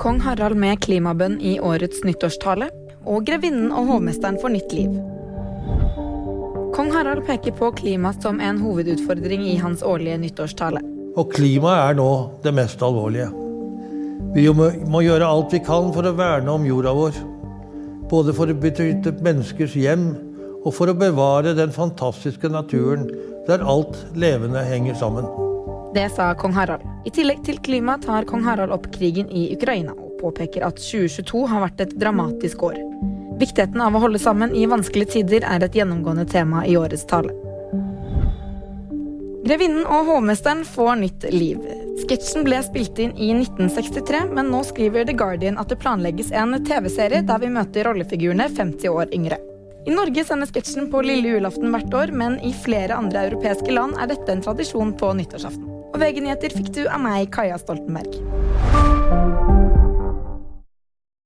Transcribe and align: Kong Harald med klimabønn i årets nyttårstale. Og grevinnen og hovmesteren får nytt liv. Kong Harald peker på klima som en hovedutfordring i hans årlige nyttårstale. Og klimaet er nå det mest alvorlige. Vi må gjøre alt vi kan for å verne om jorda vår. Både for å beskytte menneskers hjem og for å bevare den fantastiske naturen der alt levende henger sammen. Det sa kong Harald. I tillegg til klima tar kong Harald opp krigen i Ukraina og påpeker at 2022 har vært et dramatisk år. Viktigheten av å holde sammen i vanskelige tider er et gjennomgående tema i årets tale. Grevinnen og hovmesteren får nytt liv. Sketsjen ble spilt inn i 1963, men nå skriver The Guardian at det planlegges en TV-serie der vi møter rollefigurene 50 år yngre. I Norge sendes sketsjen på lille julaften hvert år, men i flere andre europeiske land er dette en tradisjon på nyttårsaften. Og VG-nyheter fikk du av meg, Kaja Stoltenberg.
Kong 0.00 0.16
Harald 0.24 0.56
med 0.56 0.78
klimabønn 0.80 1.34
i 1.44 1.58
årets 1.60 1.98
nyttårstale. 2.08 2.70
Og 3.04 3.26
grevinnen 3.28 3.68
og 3.68 3.90
hovmesteren 3.90 4.38
får 4.40 4.52
nytt 4.54 4.70
liv. 4.72 4.94
Kong 6.72 6.88
Harald 6.94 7.26
peker 7.26 7.52
på 7.58 7.68
klima 7.76 8.14
som 8.16 8.40
en 8.40 8.62
hovedutfordring 8.64 9.44
i 9.50 9.58
hans 9.60 9.84
årlige 9.84 10.16
nyttårstale. 10.22 10.80
Og 11.20 11.34
klimaet 11.34 11.90
er 11.90 11.98
nå 11.98 12.08
det 12.40 12.54
mest 12.56 12.80
alvorlige. 12.80 13.28
Vi 14.32 14.46
må 14.54 15.04
gjøre 15.04 15.28
alt 15.28 15.52
vi 15.52 15.60
kan 15.68 15.92
for 15.92 16.08
å 16.08 16.14
verne 16.16 16.54
om 16.54 16.64
jorda 16.64 16.96
vår. 16.96 17.20
Både 18.08 18.32
for 18.36 18.48
å 18.48 18.56
beskytte 18.56 19.18
menneskers 19.20 19.76
hjem 19.76 20.14
og 20.62 20.72
for 20.76 20.88
å 20.88 20.96
bevare 20.96 21.52
den 21.58 21.76
fantastiske 21.76 22.48
naturen 22.48 23.04
der 23.48 23.68
alt 23.68 24.00
levende 24.16 24.64
henger 24.64 24.96
sammen. 24.96 25.28
Det 25.94 26.08
sa 26.08 26.34
kong 26.34 26.52
Harald. 26.52 26.82
I 27.04 27.10
tillegg 27.10 27.42
til 27.42 27.58
klima 27.58 27.96
tar 27.98 28.26
kong 28.28 28.44
Harald 28.46 28.70
opp 28.70 28.86
krigen 28.94 29.26
i 29.34 29.48
Ukraina 29.56 29.90
og 29.96 30.20
påpeker 30.20 30.62
at 30.62 30.78
2022 30.78 31.40
har 31.50 31.64
vært 31.64 31.82
et 31.82 31.96
dramatisk 31.98 32.62
år. 32.62 32.76
Viktigheten 33.40 33.82
av 33.82 33.96
å 33.96 34.02
holde 34.04 34.20
sammen 34.22 34.54
i 34.54 34.68
vanskelige 34.70 35.16
tider 35.16 35.46
er 35.48 35.64
et 35.66 35.74
gjennomgående 35.74 36.28
tema 36.30 36.62
i 36.68 36.76
årets 36.78 37.06
tale. 37.10 37.34
Grevinnen 39.42 39.82
og 39.82 40.06
hovmesteren 40.12 40.62
får 40.68 41.00
nytt 41.00 41.26
liv. 41.34 41.58
Sketsjen 42.04 42.46
ble 42.46 42.60
spilt 42.62 43.00
inn 43.02 43.16
i 43.18 43.32
1963, 43.34 44.28
men 44.36 44.52
nå 44.52 44.62
skriver 44.68 45.08
The 45.08 45.16
Guardian 45.18 45.58
at 45.58 45.72
det 45.72 45.80
planlegges 45.82 46.30
en 46.30 46.54
TV-serie 46.68 47.24
der 47.26 47.42
vi 47.42 47.50
møter 47.50 47.90
rollefigurene 47.90 48.46
50 48.46 48.94
år 48.94 49.10
yngre. 49.16 49.40
I 49.88 49.96
Norge 49.96 50.22
sendes 50.28 50.52
sketsjen 50.52 50.90
på 50.92 51.02
lille 51.02 51.34
julaften 51.34 51.72
hvert 51.74 51.98
år, 51.98 52.14
men 52.14 52.38
i 52.46 52.52
flere 52.52 52.94
andre 53.00 53.26
europeiske 53.30 53.74
land 53.74 53.98
er 53.98 54.12
dette 54.12 54.30
en 54.30 54.44
tradisjon 54.44 54.94
på 55.00 55.14
nyttårsaften. 55.18 55.79
Og 55.90 55.98
VG-nyheter 55.98 56.54
fikk 56.54 56.70
du 56.76 56.84
av 56.86 57.02
meg, 57.02 57.30
Kaja 57.34 57.58
Stoltenberg. 57.60 59.49